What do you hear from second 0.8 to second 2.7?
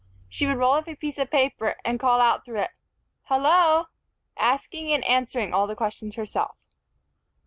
a piece of paper, and call out through